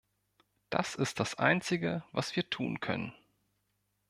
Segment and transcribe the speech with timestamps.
[0.71, 3.13] Das ist das Einzige, was wir tun können.